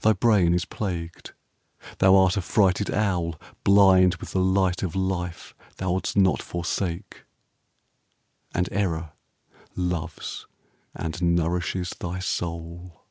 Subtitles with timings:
[0.00, 1.34] Thy brain is plagued.
[1.98, 7.26] Thou art a frighted owl Blind with the light of life thou'ldst not forsake,
[8.54, 9.12] And Error
[9.76, 10.46] loves
[10.94, 13.02] and nourishes thy soul.